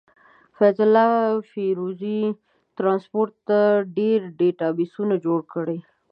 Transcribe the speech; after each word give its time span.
فيض 0.57 0.77
الله 0.85 1.11
فيروزي 1.51 2.21
ټرانسپورټ 2.77 3.31
ته 3.47 3.59
ډير 3.97 4.19
ډيټابسونه 4.39 5.15
جوړ 5.25 5.39
کړي. 5.53 5.77